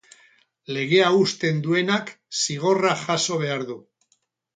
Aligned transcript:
Legea 0.77 1.09
hausten 1.09 1.59
duenak 1.67 2.09
zigorra 2.45 2.95
jaso 3.03 3.39
behar 3.43 3.63
du. 3.69 3.77